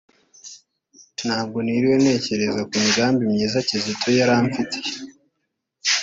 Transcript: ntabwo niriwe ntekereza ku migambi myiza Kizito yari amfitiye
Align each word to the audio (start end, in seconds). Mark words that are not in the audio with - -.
ntabwo 1.25 1.57
niriwe 1.61 1.95
ntekereza 2.03 2.61
ku 2.69 2.75
migambi 2.83 3.21
myiza 3.31 3.57
Kizito 3.67 4.07
yari 4.19 4.31
amfitiye 4.39 4.91